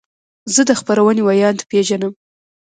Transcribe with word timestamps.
زه 0.53 0.61
د 0.69 0.71
خپرونې 0.79 1.21
ویاند 1.23 1.59
پیژنم. 1.69 2.13